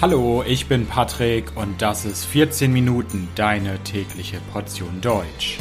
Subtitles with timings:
[0.00, 5.58] Hallo, ich bin Patrick und das ist 14 Minuten deine tägliche Portion Deutsch.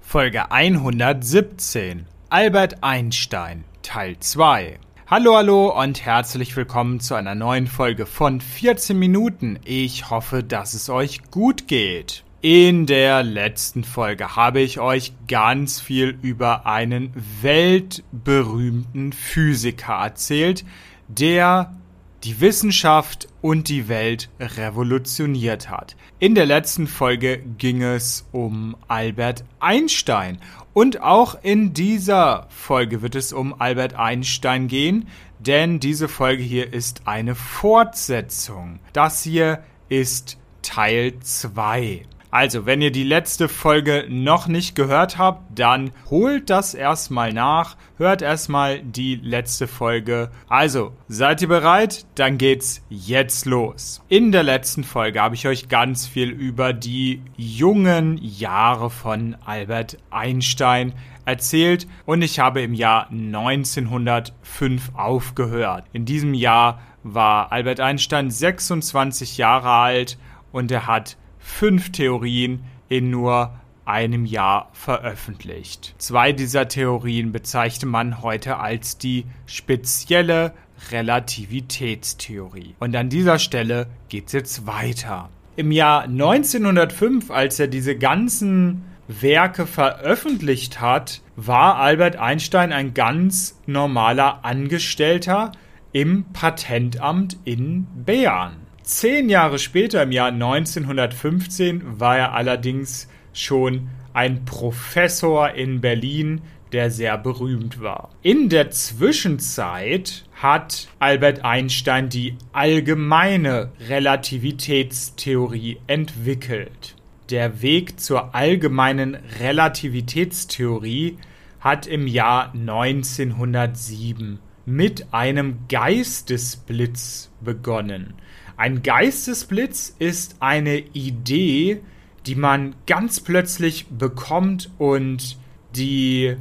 [0.00, 8.06] Folge 117 Albert Einstein Teil 2 Hallo, hallo und herzlich willkommen zu einer neuen Folge
[8.06, 9.58] von 14 Minuten.
[9.62, 12.24] Ich hoffe, dass es euch gut geht.
[12.46, 20.66] In der letzten Folge habe ich euch ganz viel über einen weltberühmten Physiker erzählt,
[21.08, 21.74] der
[22.22, 25.96] die Wissenschaft und die Welt revolutioniert hat.
[26.18, 30.38] In der letzten Folge ging es um Albert Einstein
[30.74, 36.74] und auch in dieser Folge wird es um Albert Einstein gehen, denn diese Folge hier
[36.74, 38.80] ist eine Fortsetzung.
[38.92, 42.02] Das hier ist Teil 2.
[42.34, 47.76] Also, wenn ihr die letzte Folge noch nicht gehört habt, dann holt das erstmal nach,
[47.96, 50.32] hört erstmal die letzte Folge.
[50.48, 52.04] Also, seid ihr bereit?
[52.16, 54.02] Dann geht's jetzt los.
[54.08, 59.98] In der letzten Folge habe ich euch ganz viel über die jungen Jahre von Albert
[60.10, 60.92] Einstein
[61.24, 65.84] erzählt und ich habe im Jahr 1905 aufgehört.
[65.92, 70.18] In diesem Jahr war Albert Einstein 26 Jahre alt
[70.50, 73.52] und er hat fünf Theorien in nur
[73.84, 75.94] einem Jahr veröffentlicht.
[75.98, 80.54] Zwei dieser Theorien bezeichnet man heute als die spezielle
[80.90, 82.74] Relativitätstheorie.
[82.80, 85.28] Und an dieser Stelle geht es jetzt weiter.
[85.56, 93.60] Im Jahr 1905, als er diese ganzen Werke veröffentlicht hat, war Albert Einstein ein ganz
[93.66, 95.52] normaler Angestellter
[95.92, 98.63] im Patentamt in Bern.
[98.84, 106.90] Zehn Jahre später, im Jahr 1915, war er allerdings schon ein Professor in Berlin, der
[106.90, 108.10] sehr berühmt war.
[108.20, 116.94] In der Zwischenzeit hat Albert Einstein die allgemeine Relativitätstheorie entwickelt.
[117.30, 121.16] Der Weg zur allgemeinen Relativitätstheorie
[121.58, 128.12] hat im Jahr 1907 mit einem Geistesblitz begonnen.
[128.56, 131.80] Ein Geistesblitz ist eine Idee,
[132.26, 135.36] die man ganz plötzlich bekommt und
[135.74, 136.36] die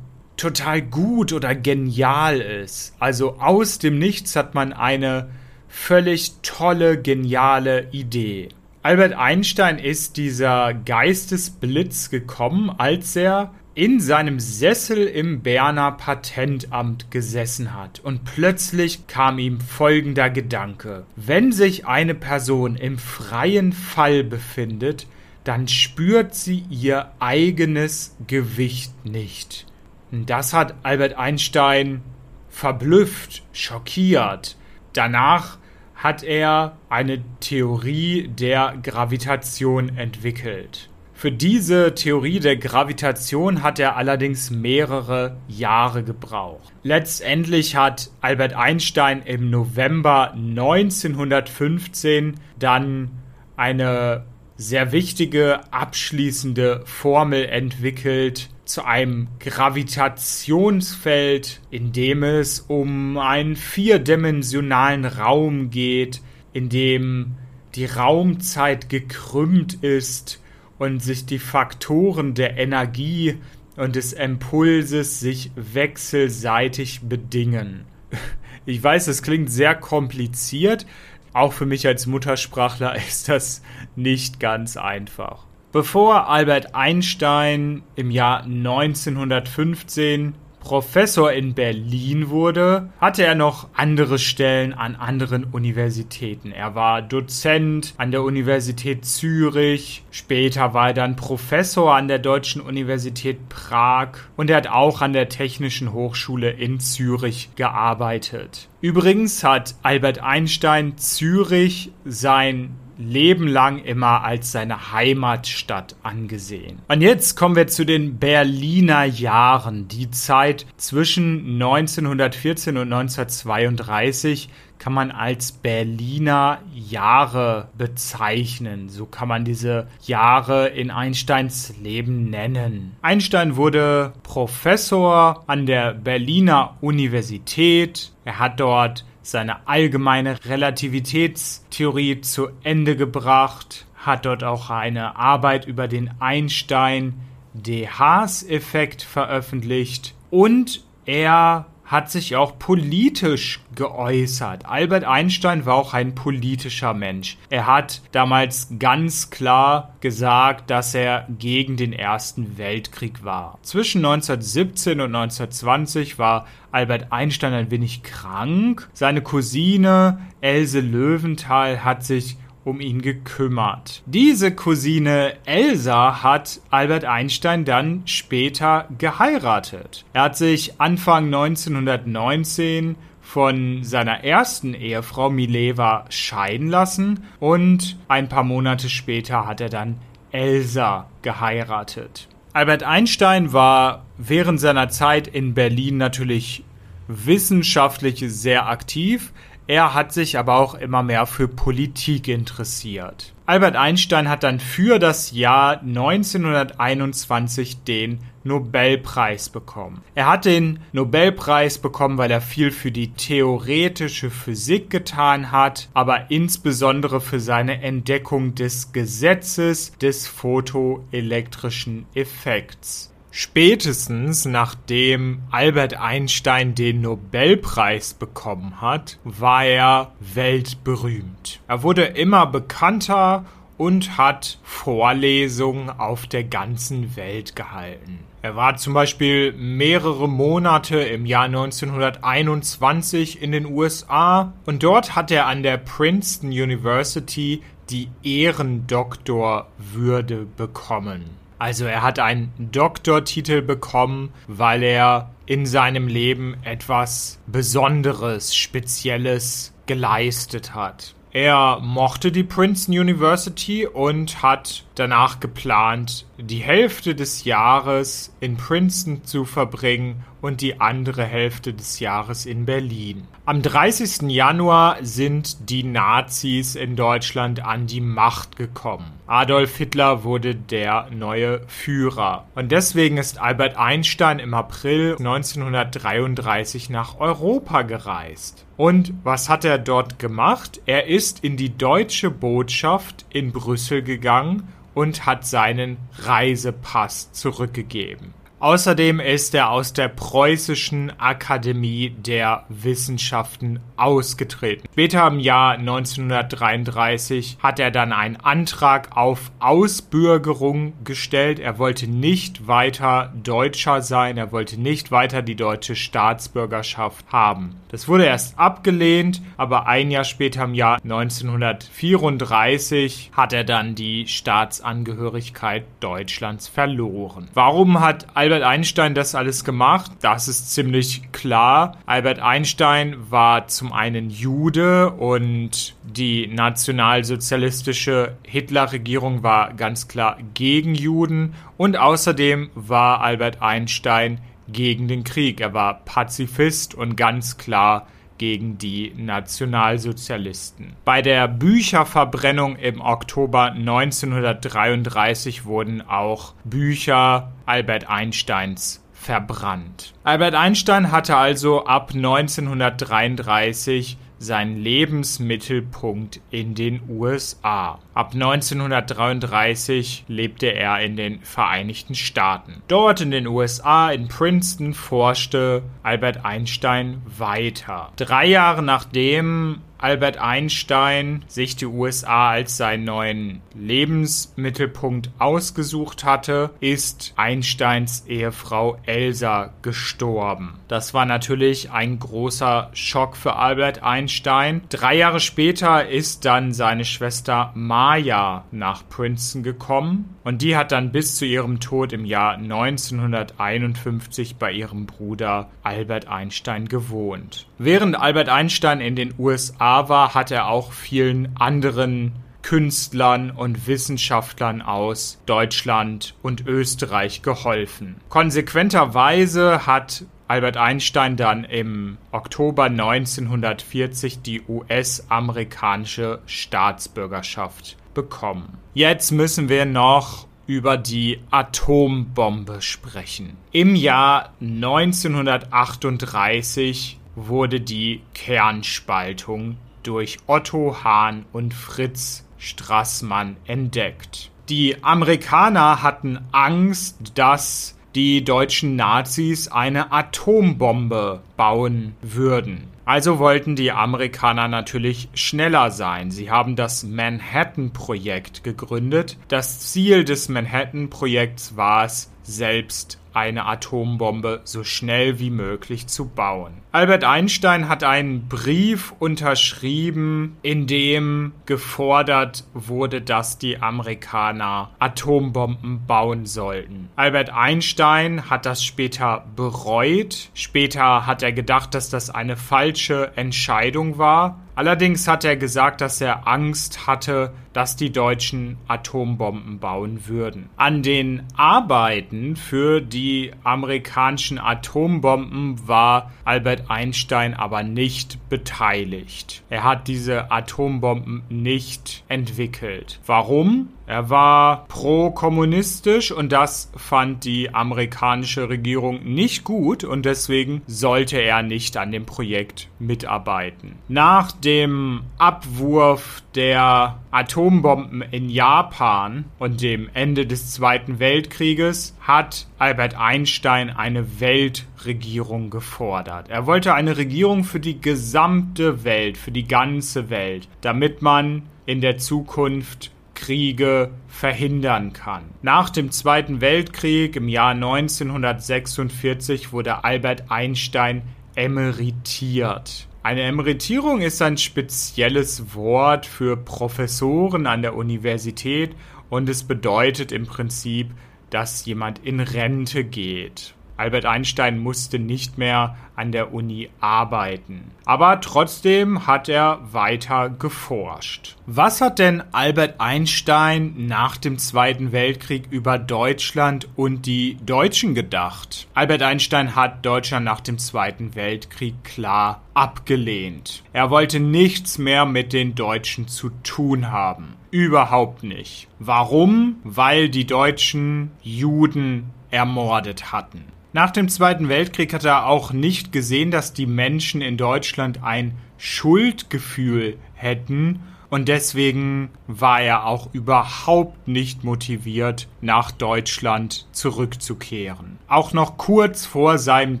[0.36, 2.94] total gut oder genial ist.
[2.98, 5.30] Also aus dem Nichts hat man eine
[5.68, 8.48] völlig tolle, geniale Idee.
[8.82, 17.74] Albert Einstein ist dieser Geistesblitz gekommen, als er in seinem Sessel im Berner Patentamt gesessen
[17.74, 21.06] hat und plötzlich kam ihm folgender Gedanke.
[21.16, 25.06] Wenn sich eine Person im freien Fall befindet,
[25.44, 29.66] dann spürt sie ihr eigenes Gewicht nicht.
[30.10, 32.02] Das hat Albert Einstein
[32.50, 34.56] verblüfft, schockiert.
[34.92, 35.56] Danach
[35.94, 40.90] hat er eine Theorie der Gravitation entwickelt.
[41.22, 46.72] Für diese Theorie der Gravitation hat er allerdings mehrere Jahre gebraucht.
[46.82, 53.12] Letztendlich hat Albert Einstein im November 1915 dann
[53.56, 54.24] eine
[54.56, 65.70] sehr wichtige abschließende Formel entwickelt zu einem Gravitationsfeld, in dem es um einen vierdimensionalen Raum
[65.70, 66.20] geht,
[66.52, 67.36] in dem
[67.76, 70.41] die Raumzeit gekrümmt ist
[70.82, 73.38] und sich die Faktoren der Energie
[73.76, 77.84] und des Impulses sich wechselseitig bedingen.
[78.64, 80.86] Ich weiß, es klingt sehr kompliziert.
[81.32, 83.60] Auch für mich als Muttersprachler ist das
[83.96, 85.46] nicht ganz einfach.
[85.72, 94.72] Bevor Albert Einstein im Jahr 1915 Professor in Berlin wurde, hatte er noch andere Stellen
[94.72, 96.52] an anderen Universitäten.
[96.52, 102.62] Er war Dozent an der Universität Zürich, später war er dann Professor an der Deutschen
[102.62, 108.68] Universität Prag und er hat auch an der Technischen Hochschule in Zürich gearbeitet.
[108.80, 116.78] Übrigens hat Albert Einstein Zürich sein Leben lang immer als seine Heimatstadt angesehen.
[116.88, 119.88] Und jetzt kommen wir zu den Berliner Jahren.
[119.88, 124.48] Die Zeit zwischen 1914 und 1932
[124.82, 128.88] kann man als Berliner Jahre bezeichnen.
[128.88, 132.96] So kann man diese Jahre in Einsteins Leben nennen.
[133.00, 138.10] Einstein wurde Professor an der Berliner Universität.
[138.24, 145.88] Er hat dort seine allgemeine Relativitätstheorie zu Ende gebracht, hat dort auch eine Arbeit über
[145.88, 154.64] den Einstein-De Haas-Effekt veröffentlicht und er hat sich auch politisch geäußert.
[154.64, 157.36] Albert Einstein war auch ein politischer Mensch.
[157.50, 163.58] Er hat damals ganz klar gesagt, dass er gegen den Ersten Weltkrieg war.
[163.60, 168.88] Zwischen 1917 und 1920 war Albert Einstein ein wenig krank.
[168.94, 174.02] Seine Cousine Else Löwenthal hat sich um ihn gekümmert.
[174.06, 180.04] Diese Cousine Elsa hat Albert Einstein dann später geheiratet.
[180.12, 188.44] Er hat sich Anfang 1919 von seiner ersten Ehefrau Mileva scheiden lassen und ein paar
[188.44, 189.98] Monate später hat er dann
[190.32, 192.28] Elsa geheiratet.
[192.52, 196.64] Albert Einstein war während seiner Zeit in Berlin natürlich
[197.08, 199.32] wissenschaftlich sehr aktiv.
[199.66, 203.32] Er hat sich aber auch immer mehr für Politik interessiert.
[203.46, 210.02] Albert Einstein hat dann für das Jahr 1921 den Nobelpreis bekommen.
[210.14, 216.30] Er hat den Nobelpreis bekommen, weil er viel für die theoretische Physik getan hat, aber
[216.30, 223.11] insbesondere für seine Entdeckung des Gesetzes des photoelektrischen Effekts.
[223.34, 231.60] Spätestens nachdem Albert Einstein den Nobelpreis bekommen hat, war er weltberühmt.
[231.66, 233.46] Er wurde immer bekannter
[233.78, 238.18] und hat Vorlesungen auf der ganzen Welt gehalten.
[238.42, 245.30] Er war zum Beispiel mehrere Monate im Jahr 1921 in den USA und dort hat
[245.30, 251.41] er an der Princeton University die Ehrendoktorwürde bekommen.
[251.62, 260.74] Also er hat einen Doktortitel bekommen, weil er in seinem Leben etwas Besonderes, Spezielles geleistet
[260.74, 261.14] hat.
[261.30, 269.24] Er mochte die Princeton University und hat danach geplant, die Hälfte des Jahres in Princeton
[269.24, 273.28] zu verbringen und die andere Hälfte des Jahres in Berlin.
[273.46, 274.30] Am 30.
[274.30, 279.06] Januar sind die Nazis in Deutschland an die Macht gekommen.
[279.26, 282.46] Adolf Hitler wurde der neue Führer.
[282.54, 288.66] Und deswegen ist Albert Einstein im April 1933 nach Europa gereist.
[288.76, 290.80] Und was hat er dort gemacht?
[290.86, 298.34] Er ist in die deutsche Botschaft in Brüssel gegangen und hat seinen Reisepass zurückgegeben.
[298.62, 304.86] Außerdem ist er aus der Preußischen Akademie der Wissenschaften ausgetreten.
[304.92, 311.58] Später im Jahr 1933 hat er dann einen Antrag auf Ausbürgerung gestellt.
[311.58, 317.74] Er wollte nicht weiter Deutscher sein, er wollte nicht weiter die deutsche Staatsbürgerschaft haben.
[317.88, 324.28] Das wurde erst abgelehnt, aber ein Jahr später im Jahr 1934 hat er dann die
[324.28, 327.48] Staatsangehörigkeit Deutschlands verloren.
[327.54, 330.12] Warum hat Albert Albert Einstein das alles gemacht?
[330.20, 331.96] Das ist ziemlich klar.
[332.04, 341.54] Albert Einstein war zum einen Jude und die nationalsozialistische Hitler-Regierung war ganz klar gegen Juden
[341.78, 344.38] und außerdem war Albert Einstein
[344.68, 345.62] gegen den Krieg.
[345.62, 348.06] Er war Pazifist und ganz klar
[348.42, 350.94] gegen die Nationalsozialisten.
[351.04, 360.12] Bei der Bücherverbrennung im Oktober 1933 wurden auch Bücher Albert Einsteins verbrannt.
[360.24, 367.98] Albert Einstein hatte also ab 1933 seinen Lebensmittelpunkt in den USA.
[368.14, 372.82] Ab 1933 lebte er in den Vereinigten Staaten.
[372.88, 378.12] Dort in den USA, in Princeton, forschte Albert Einstein weiter.
[378.16, 387.32] Drei Jahre nachdem Albert Einstein sich die USA als seinen neuen Lebensmittelpunkt ausgesucht hatte, ist
[387.36, 390.80] Einsteins Ehefrau Elsa gestorben.
[390.88, 394.80] Das war natürlich ein großer Schock für Albert Einstein.
[394.88, 401.12] Drei Jahre später ist dann seine Schwester Maya nach Princeton gekommen und die hat dann
[401.12, 407.68] bis zu ihrem Tod im Jahr 1951 bei ihrem Bruder Albert Einstein gewohnt.
[407.78, 412.32] Während Albert Einstein in den USA war, hat er auch vielen anderen
[412.62, 418.16] Künstlern und Wissenschaftlern aus Deutschland und Österreich geholfen.
[418.28, 428.78] Konsequenterweise hat Albert Einstein dann im Oktober 1940 die US-amerikanische Staatsbürgerschaft bekommen.
[428.94, 433.56] Jetzt müssen wir noch über die Atombombe sprechen.
[433.72, 444.50] Im Jahr 1938 wurde die Kernspaltung durch Otto Hahn und Fritz Strassmann entdeckt.
[444.68, 452.88] Die Amerikaner hatten Angst, dass die deutschen Nazis eine Atombombe bauen würden.
[453.04, 456.30] Also wollten die Amerikaner natürlich schneller sein.
[456.30, 459.38] Sie haben das Manhattan-Projekt gegründet.
[459.48, 466.74] Das Ziel des Manhattan-Projekts war es, selbst eine Atombombe so schnell wie möglich zu bauen.
[466.92, 476.44] Albert Einstein hat einen Brief unterschrieben, in dem gefordert wurde, dass die Amerikaner Atombomben bauen
[476.44, 477.08] sollten.
[477.16, 480.50] Albert Einstein hat das später bereut.
[480.54, 484.60] Später hat er gedacht, dass das eine falsche Entscheidung war.
[484.74, 490.70] Allerdings hat er gesagt, dass er Angst hatte, dass die Deutschen Atombomben bauen würden.
[490.76, 499.62] An den Arbeiten für die amerikanischen Atombomben war Albert Einstein aber nicht beteiligt.
[499.68, 503.20] Er hat diese Atombomben nicht entwickelt.
[503.26, 503.88] Warum?
[504.06, 511.62] Er war pro-kommunistisch und das fand die amerikanische Regierung nicht gut und deswegen sollte er
[511.62, 513.96] nicht an dem Projekt mitarbeiten.
[514.08, 523.16] Nach dem Abwurf der Atombomben in Japan und dem Ende des Zweiten Weltkrieges hat Albert
[523.16, 526.50] Einstein eine Weltregierung gefordert.
[526.50, 532.00] Er wollte eine Regierung für die gesamte Welt, für die ganze Welt, damit man in
[532.00, 535.42] der Zukunft Kriege verhindern kann.
[535.62, 541.22] Nach dem Zweiten Weltkrieg im Jahr 1946 wurde Albert Einstein
[541.56, 543.08] emeritiert.
[543.24, 548.94] Eine Emeritierung ist ein spezielles Wort für Professoren an der Universität
[549.28, 551.10] und es bedeutet im Prinzip,
[551.50, 553.74] dass jemand in Rente geht.
[553.96, 557.90] Albert Einstein musste nicht mehr an der Uni arbeiten.
[558.04, 561.56] Aber trotzdem hat er weiter geforscht.
[561.66, 568.88] Was hat denn Albert Einstein nach dem Zweiten Weltkrieg über Deutschland und die Deutschen gedacht?
[568.94, 573.82] Albert Einstein hat Deutschland nach dem Zweiten Weltkrieg klar abgelehnt.
[573.92, 577.54] Er wollte nichts mehr mit den Deutschen zu tun haben.
[577.70, 578.88] Überhaupt nicht.
[578.98, 579.76] Warum?
[579.84, 583.64] Weil die Deutschen Juden ermordet hatten.
[583.94, 588.54] Nach dem Zweiten Weltkrieg hat er auch nicht gesehen, dass die Menschen in Deutschland ein
[588.78, 598.18] Schuldgefühl hätten und deswegen war er auch überhaupt nicht motiviert, nach Deutschland zurückzukehren.
[598.28, 600.00] Auch noch kurz vor seinem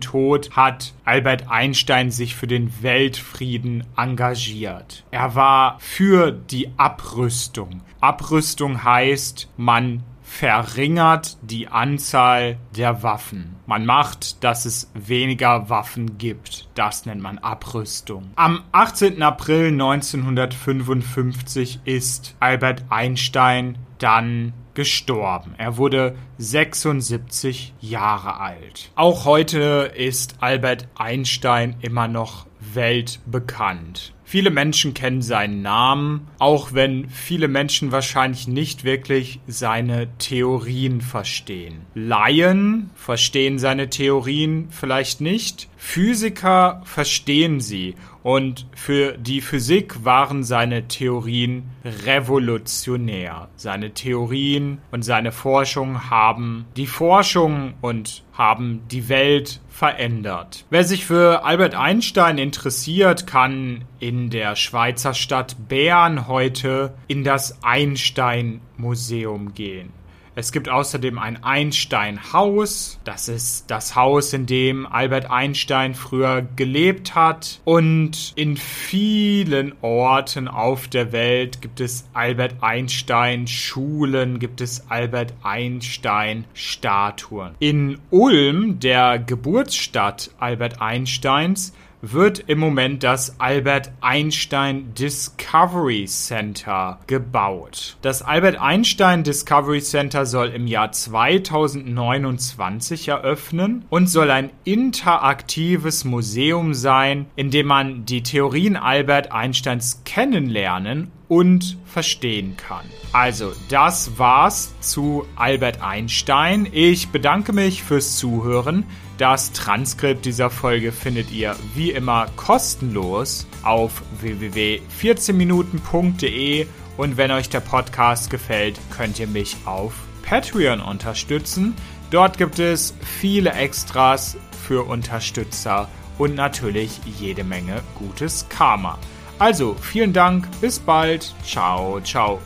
[0.00, 5.04] Tod hat Albert Einstein sich für den Weltfrieden engagiert.
[5.10, 7.82] Er war für die Abrüstung.
[8.00, 13.56] Abrüstung heißt, man verringert die Anzahl der Waffen.
[13.66, 16.70] Man macht, dass es weniger Waffen gibt.
[16.74, 18.30] Das nennt man Abrüstung.
[18.36, 19.22] Am 18.
[19.22, 25.54] April 1955 ist Albert Einstein dann gestorben.
[25.58, 28.90] Er wurde 76 Jahre alt.
[28.96, 34.14] Auch heute ist Albert Einstein immer noch weltbekannt.
[34.24, 41.82] Viele Menschen kennen seinen Namen, auch wenn viele Menschen wahrscheinlich nicht wirklich seine Theorien verstehen.
[41.94, 50.88] Laien verstehen seine Theorien vielleicht nicht, Physiker verstehen sie und für die Physik waren seine
[50.88, 53.48] Theorien revolutionär.
[53.56, 60.64] Seine Theorien und seine Forschung haben die Forschung und haben die Welt verändert.
[60.70, 67.62] Wer sich für Albert Einstein interessiert, kann in der Schweizer Stadt Bern heute in das
[67.62, 69.90] Einstein Museum gehen.
[70.34, 72.98] Es gibt außerdem ein Einstein-Haus.
[73.04, 77.60] Das ist das Haus, in dem Albert Einstein früher gelebt hat.
[77.64, 87.54] Und in vielen Orten auf der Welt gibt es Albert Einstein-Schulen, gibt es Albert Einstein-Statuen.
[87.58, 97.96] In Ulm, der Geburtsstadt Albert Einsteins, wird im Moment das Albert Einstein Discovery Center gebaut.
[98.02, 106.74] Das Albert Einstein Discovery Center soll im Jahr 2029 eröffnen und soll ein interaktives Museum
[106.74, 112.84] sein, in dem man die Theorien Albert Einsteins kennenlernen und verstehen kann.
[113.12, 116.68] Also, das war's zu Albert Einstein.
[116.70, 118.84] Ich bedanke mich fürs Zuhören.
[119.16, 126.66] Das Transkript dieser Folge findet ihr wie immer kostenlos auf www.14minuten.de
[126.98, 129.94] und wenn euch der Podcast gefällt, könnt ihr mich auf
[130.28, 131.74] Patreon unterstützen.
[132.10, 134.36] Dort gibt es viele Extras
[134.66, 138.98] für Unterstützer und natürlich jede Menge gutes Karma.
[139.38, 142.40] Also, vielen Dank, bis bald, ciao, ciao.